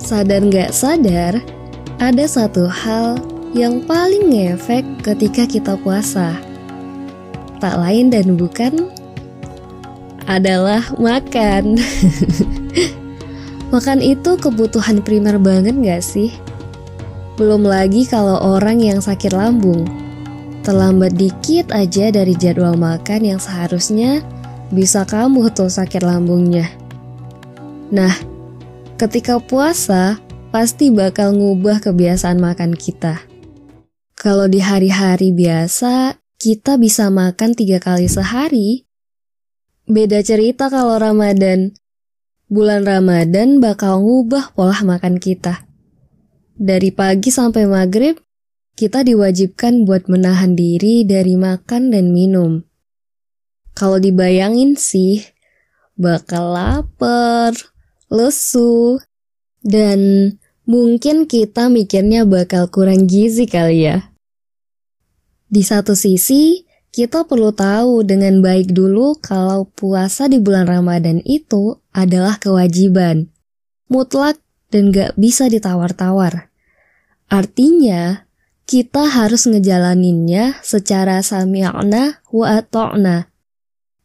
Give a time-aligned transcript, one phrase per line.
[0.00, 1.36] Sadar nggak sadar,
[2.00, 3.20] ada satu hal
[3.52, 6.32] yang paling ngefek ketika kita puasa.
[7.60, 8.88] Tak lain dan bukan
[10.24, 11.76] adalah makan.
[13.76, 16.32] makan itu kebutuhan primer banget gak sih?
[17.36, 20.09] Belum lagi kalau orang yang sakit lambung.
[20.60, 24.20] Terlambat dikit aja dari jadwal makan yang seharusnya
[24.70, 26.68] bisa kamu tuh sakit lambungnya.
[27.90, 28.30] Nah,
[29.00, 30.20] Ketika puasa,
[30.52, 33.24] pasti bakal ngubah kebiasaan makan kita.
[34.12, 38.84] Kalau di hari-hari biasa, kita bisa makan tiga kali sehari.
[39.88, 41.72] Beda cerita kalau Ramadan.
[42.52, 45.64] Bulan Ramadan bakal ngubah pola makan kita.
[46.60, 48.20] Dari pagi sampai maghrib,
[48.80, 52.64] kita diwajibkan buat menahan diri dari makan dan minum.
[53.76, 55.20] Kalau dibayangin sih,
[56.00, 57.52] bakal lapar,
[58.08, 58.96] lesu,
[59.60, 60.32] dan
[60.64, 64.16] mungkin kita mikirnya bakal kurang gizi kali ya.
[65.52, 71.76] Di satu sisi, kita perlu tahu dengan baik dulu kalau puasa di bulan Ramadan itu
[71.92, 73.28] adalah kewajiban,
[73.92, 74.40] mutlak
[74.72, 76.48] dan gak bisa ditawar-tawar.
[77.28, 78.29] Artinya,
[78.70, 83.26] kita harus ngejalaninnya secara sami'na wa ato'na.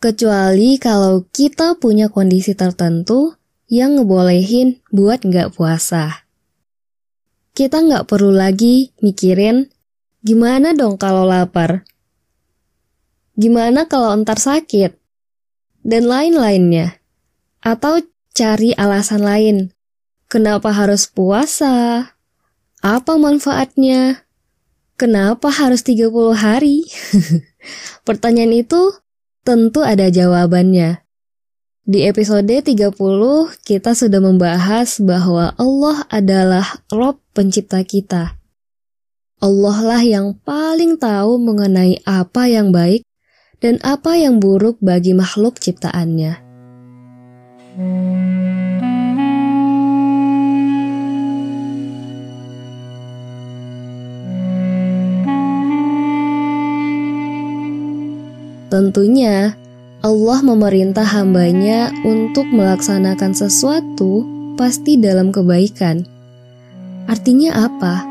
[0.00, 3.36] Kecuali kalau kita punya kondisi tertentu
[3.68, 6.24] yang ngebolehin buat nggak puasa.
[7.52, 9.68] Kita nggak perlu lagi mikirin
[10.24, 11.84] gimana dong kalau lapar,
[13.36, 14.96] gimana kalau entar sakit,
[15.84, 16.96] dan lain-lainnya.
[17.60, 19.56] Atau cari alasan lain,
[20.32, 22.08] kenapa harus puasa,
[22.80, 24.25] apa manfaatnya,
[24.96, 26.88] kenapa harus 30 hari.
[28.08, 28.96] Pertanyaan itu
[29.46, 31.04] tentu ada jawabannya.
[31.86, 32.90] Di episode 30,
[33.62, 38.34] kita sudah membahas bahwa Allah adalah Rob pencipta kita.
[39.38, 43.06] Allah lah yang paling tahu mengenai apa yang baik
[43.62, 46.42] dan apa yang buruk bagi makhluk ciptaannya.
[58.76, 59.56] Tentunya,
[60.04, 64.28] Allah memerintah hambanya untuk melaksanakan sesuatu
[64.60, 66.04] pasti dalam kebaikan.
[67.08, 68.04] Artinya apa?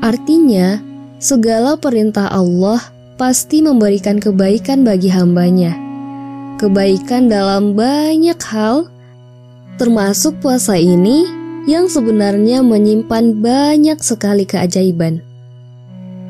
[0.00, 0.80] Artinya,
[1.20, 2.80] segala perintah Allah
[3.20, 5.76] pasti memberikan kebaikan bagi hambanya.
[6.56, 8.88] Kebaikan dalam banyak hal,
[9.76, 11.28] termasuk puasa ini
[11.68, 15.20] yang sebenarnya menyimpan banyak sekali keajaiban.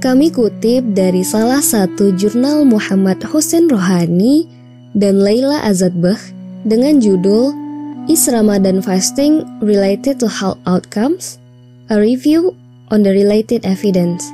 [0.04, 4.44] Kami kutip dari salah satu jurnal Muhammad Hussein Rohani
[4.92, 6.20] dan Leila Azadbah
[6.69, 7.56] dengan judul
[8.04, 11.41] Is Ramadan Fasting Related to Health Outcomes?
[11.88, 12.53] A Review
[12.92, 14.28] on the Related Evidence.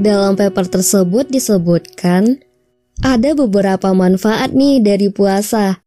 [0.00, 2.40] Dalam paper tersebut disebutkan
[3.04, 5.84] ada beberapa manfaat nih dari puasa.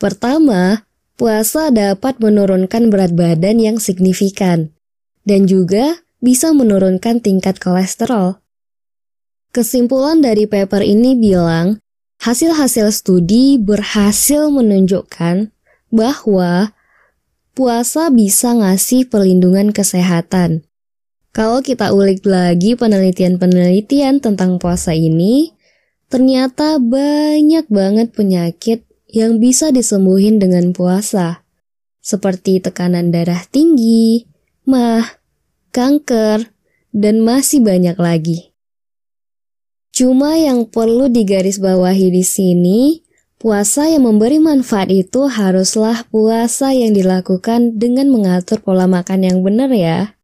[0.00, 0.88] Pertama,
[1.20, 4.72] puasa dapat menurunkan berat badan yang signifikan
[5.28, 8.40] dan juga bisa menurunkan tingkat kolesterol.
[9.52, 11.80] Kesimpulan dari paper ini bilang
[12.16, 15.52] Hasil-hasil studi berhasil menunjukkan
[15.92, 16.72] bahwa
[17.52, 20.64] puasa bisa ngasih perlindungan kesehatan.
[21.36, 25.52] Kalau kita ulik lagi penelitian-penelitian tentang puasa ini,
[26.08, 31.44] ternyata banyak banget penyakit yang bisa disembuhin dengan puasa,
[32.00, 34.24] seperti tekanan darah tinggi,
[34.64, 35.04] mah,
[35.76, 36.48] kanker,
[36.96, 38.56] dan masih banyak lagi.
[39.92, 43.04] Cuma yang perlu digarisbawahi di sini,
[43.36, 49.68] puasa yang memberi manfaat itu haruslah puasa yang dilakukan dengan mengatur pola makan yang benar
[49.72, 50.16] ya.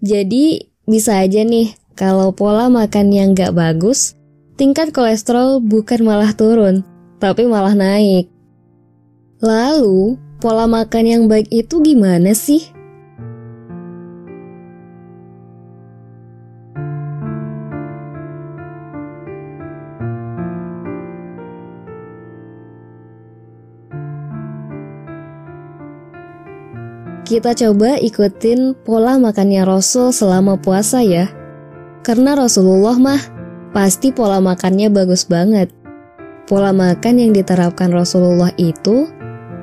[0.00, 4.16] Jadi bisa aja nih, kalau pola makan yang gak bagus,
[4.56, 6.80] tingkat kolesterol bukan malah turun,
[7.20, 8.32] tapi malah naik.
[9.44, 12.79] Lalu, pola makan yang baik itu gimana sih?
[27.30, 31.30] Kita coba ikutin pola makannya Rasul selama puasa ya.
[32.02, 33.22] Karena Rasulullah mah
[33.70, 35.70] pasti pola makannya bagus banget.
[36.50, 39.06] Pola makan yang diterapkan Rasulullah itu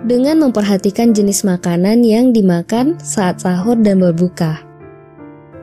[0.08, 4.64] dengan memperhatikan jenis makanan yang dimakan saat sahur dan berbuka.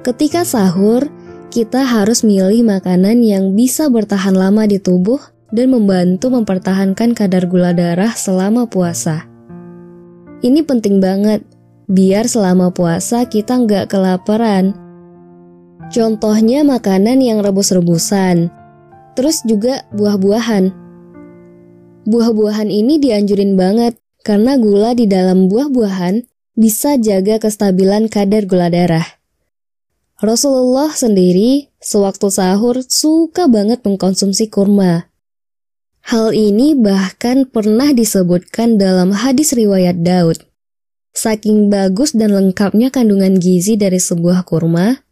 [0.05, 1.09] Ketika sahur,
[1.49, 5.25] kita harus milih makanan yang bisa bertahan lama di tubuh
[5.57, 9.25] dan membantu mempertahankan kadar gula darah selama puasa.
[10.45, 11.54] Ini penting banget,
[11.91, 14.77] biar selama puasa kita nggak kelaparan.
[15.93, 18.49] Contohnya makanan yang rebus-rebusan,
[19.15, 20.73] terus juga buah-buahan.
[22.05, 26.25] Buah-buahan ini dianjurin banget karena gula di dalam buah-buahan
[26.57, 29.05] bisa jaga kestabilan kadar gula darah.
[30.23, 35.11] Rasulullah sendiri sewaktu sahur suka banget mengkonsumsi kurma.
[36.05, 40.54] Hal ini bahkan pernah disebutkan dalam hadis riwayat Daud.
[41.15, 45.07] Saking bagus dan lengkapnya kandungan gizi dari sebuah kurma,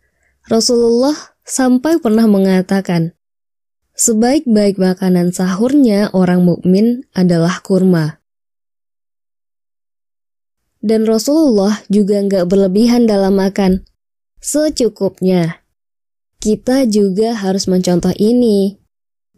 [0.50, 1.14] Rasulullah
[1.46, 3.14] sampai pernah mengatakan,
[3.94, 8.18] sebaik-baik makanan sahurnya orang mukmin adalah kurma.
[10.82, 13.86] Dan Rasulullah juga nggak berlebihan dalam makan,
[14.42, 15.62] secukupnya.
[16.42, 18.82] Kita juga harus mencontoh ini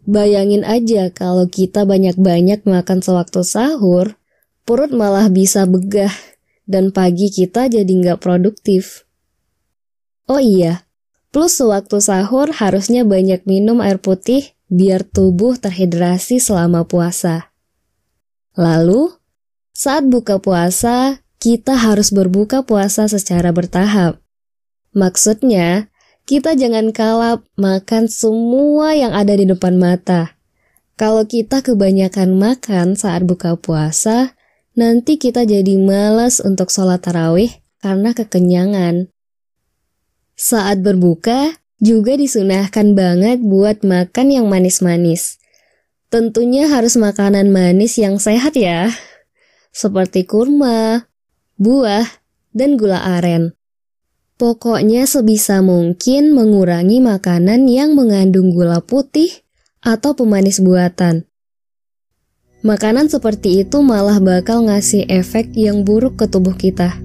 [0.05, 4.21] Bayangin aja kalau kita banyak-banyak makan sewaktu sahur,
[4.61, 6.13] perut malah bisa begah,
[6.65, 9.05] dan pagi kita jadi nggak produktif.
[10.25, 10.85] Oh iya,
[11.29, 17.53] plus sewaktu sahur harusnya banyak minum air putih biar tubuh terhidrasi selama puasa.
[18.57, 19.13] Lalu,
[19.75, 24.17] saat buka puasa, kita harus berbuka puasa secara bertahap.
[24.95, 25.93] Maksudnya,
[26.25, 30.33] kita jangan kalap makan semua yang ada di depan mata.
[30.95, 34.33] Kalau kita kebanyakan makan saat buka puasa,
[34.75, 39.09] nanti kita jadi malas untuk sholat tarawih karena kekenyangan.
[40.35, 45.39] Saat berbuka, juga disunahkan banget buat makan yang manis-manis.
[46.11, 48.91] Tentunya harus makanan manis yang sehat ya,
[49.75, 51.07] seperti kurma,
[51.59, 52.07] buah,
[52.55, 53.55] dan gula aren.
[54.35, 59.31] Pokoknya sebisa mungkin mengurangi makanan yang mengandung gula putih
[59.79, 61.27] atau pemanis buatan.
[62.65, 66.97] Makanan seperti itu malah bakal ngasih efek yang buruk ke tubuh kita.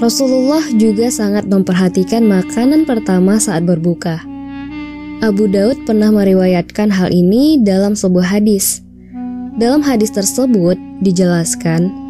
[0.00, 4.24] Rasulullah juga sangat memperhatikan makanan pertama saat berbuka.
[5.20, 8.80] Abu Daud pernah meriwayatkan hal ini dalam sebuah hadis.
[9.60, 12.03] Dalam hadis tersebut dijelaskan,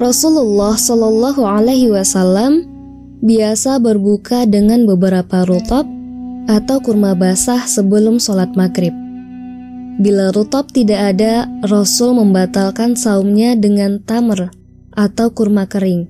[0.00, 2.64] Rasulullah Shallallahu Alaihi Wasallam
[3.20, 5.84] biasa berbuka dengan beberapa rutop
[6.48, 8.96] atau kurma basah sebelum sholat maghrib.
[10.00, 14.48] Bila rutop tidak ada, Rasul membatalkan saumnya dengan tamr
[14.96, 16.08] atau kurma kering.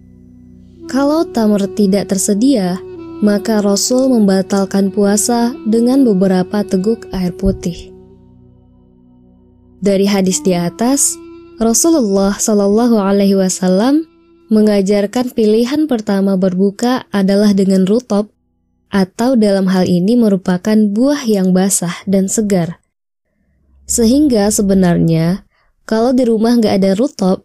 [0.86, 2.78] Kalau tamr tidak tersedia,
[3.26, 7.90] maka Rasul membatalkan puasa dengan beberapa teguk air putih.
[9.82, 11.18] Dari hadis di atas,
[11.60, 14.08] Rasulullah Shallallahu Alaihi Wasallam
[14.48, 18.32] mengajarkan pilihan pertama berbuka adalah dengan rutop
[18.88, 22.80] atau dalam hal ini merupakan buah yang basah dan segar.
[23.84, 25.44] Sehingga sebenarnya
[25.84, 27.44] kalau di rumah nggak ada rutop,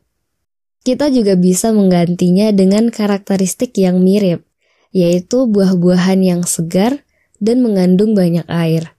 [0.88, 4.48] kita juga bisa menggantinya dengan karakteristik yang mirip
[4.96, 7.04] yaitu buah-buahan yang segar
[7.44, 8.96] dan mengandung banyak air.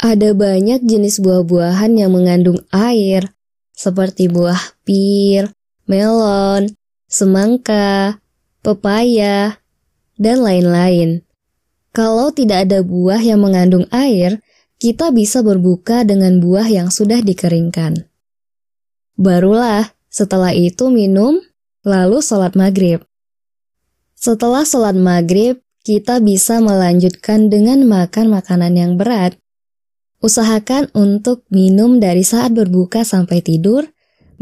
[0.00, 3.36] Ada banyak jenis buah-buahan yang mengandung air,
[3.78, 5.54] seperti buah pir,
[5.86, 6.74] melon,
[7.06, 8.18] semangka,
[8.66, 9.62] pepaya,
[10.18, 11.22] dan lain-lain.
[11.94, 14.42] Kalau tidak ada buah yang mengandung air,
[14.82, 18.10] kita bisa berbuka dengan buah yang sudah dikeringkan.
[19.14, 21.38] Barulah setelah itu minum,
[21.86, 23.02] lalu sholat maghrib.
[24.18, 29.38] Setelah sholat maghrib, kita bisa melanjutkan dengan makan makanan yang berat.
[30.18, 33.86] Usahakan untuk minum dari saat berbuka sampai tidur,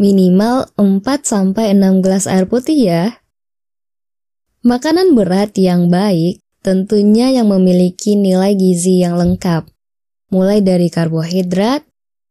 [0.00, 3.21] minimal 4-6 gelas air putih ya.
[4.64, 9.68] Makanan berat yang baik tentunya yang memiliki nilai gizi yang lengkap,
[10.33, 11.85] mulai dari karbohidrat,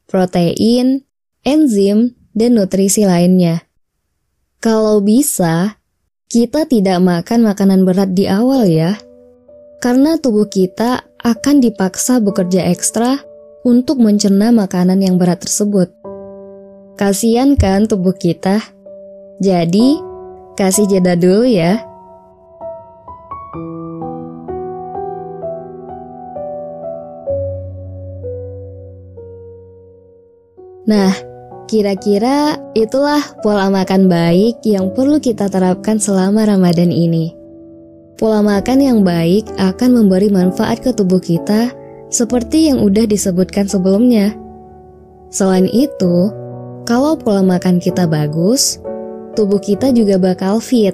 [0.09, 1.05] protein,
[1.45, 3.61] enzim, dan nutrisi lainnya.
[4.57, 5.77] Kalau bisa,
[6.33, 8.97] kita tidak makan makanan berat di awal ya,
[9.85, 13.34] karena tubuh kita akan dipaksa bekerja ekstra
[13.65, 15.89] untuk mencerna makanan yang berat tersebut.
[16.95, 18.61] Kasian kan tubuh kita?
[19.41, 19.99] Jadi,
[20.53, 21.81] kasih jeda dulu ya.
[30.85, 31.11] Nah,
[31.65, 37.33] Kira-kira itulah pola makan baik yang perlu kita terapkan selama Ramadan ini.
[38.21, 41.73] Pola makan yang baik akan memberi manfaat ke tubuh kita
[42.09, 44.33] seperti yang udah disebutkan sebelumnya.
[45.33, 46.31] Selain itu,
[46.85, 48.77] kalau pola makan kita bagus,
[49.33, 50.93] tubuh kita juga bakal fit.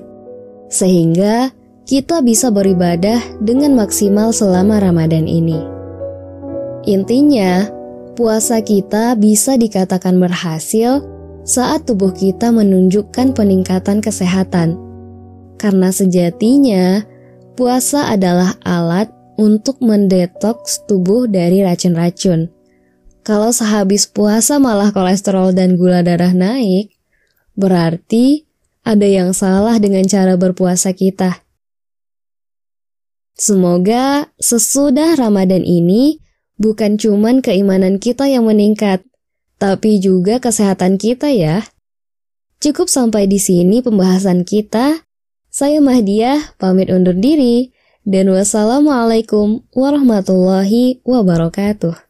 [0.71, 1.51] Sehingga
[1.83, 5.59] kita bisa beribadah dengan maksimal selama Ramadan ini.
[6.87, 7.67] Intinya,
[8.15, 11.03] puasa kita bisa dikatakan berhasil
[11.43, 14.79] saat tubuh kita menunjukkan peningkatan kesehatan.
[15.59, 17.05] Karena sejatinya,
[17.53, 22.53] puasa adalah alat untuk mendetoks tubuh dari racun-racun.
[23.25, 26.93] Kalau sehabis puasa malah kolesterol dan gula darah naik,
[27.57, 28.45] berarti
[28.85, 31.41] ada yang salah dengan cara berpuasa kita.
[33.33, 36.21] Semoga sesudah Ramadan ini
[36.61, 39.01] bukan cuman keimanan kita yang meningkat,
[39.57, 41.65] tapi juga kesehatan kita ya.
[42.61, 45.01] Cukup sampai di sini pembahasan kita.
[45.49, 47.73] Saya Mahdiah, pamit undur diri.
[48.01, 51.93] Dan wassalamualaikum warahmatullahi wabarakatuh.